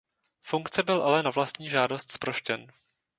Funkce 0.41 0.83
byl 0.83 1.01
ale 1.03 1.23
na 1.23 1.29
vlastní 1.29 1.69
žádost 1.69 2.11
zproštěn. 2.11 2.67